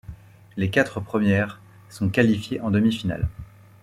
[0.57, 3.27] Les quatre premières sont qualifiées en demi-finales.